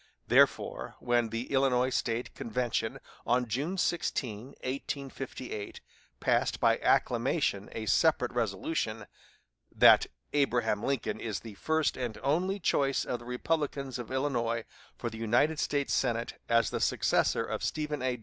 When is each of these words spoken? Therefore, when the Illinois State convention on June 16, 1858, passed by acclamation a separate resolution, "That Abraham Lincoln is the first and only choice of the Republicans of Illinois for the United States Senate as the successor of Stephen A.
Therefore, 0.27 0.95
when 0.99 1.29
the 1.29 1.51
Illinois 1.51 1.91
State 1.91 2.33
convention 2.33 2.97
on 3.23 3.47
June 3.47 3.77
16, 3.77 4.45
1858, 4.47 5.79
passed 6.19 6.59
by 6.59 6.79
acclamation 6.79 7.69
a 7.71 7.85
separate 7.85 8.33
resolution, 8.33 9.05
"That 9.71 10.07
Abraham 10.33 10.81
Lincoln 10.83 11.19
is 11.19 11.41
the 11.41 11.53
first 11.53 11.97
and 11.97 12.17
only 12.23 12.59
choice 12.59 13.05
of 13.05 13.19
the 13.19 13.25
Republicans 13.25 13.99
of 13.99 14.09
Illinois 14.09 14.65
for 14.97 15.11
the 15.11 15.19
United 15.19 15.59
States 15.59 15.93
Senate 15.93 16.41
as 16.49 16.71
the 16.71 16.79
successor 16.79 17.45
of 17.45 17.63
Stephen 17.63 18.01
A. 18.01 18.17